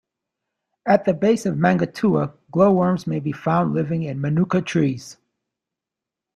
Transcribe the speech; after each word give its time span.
At 0.83 1.05
the 1.05 1.13
base 1.13 1.45
of 1.45 1.57
Maungatua 1.59 2.33
glowworms 2.49 3.05
may 3.05 3.19
be 3.19 3.31
found 3.31 3.75
living 3.75 4.01
in 4.01 4.19
manuka 4.19 4.59
trees. 4.59 5.17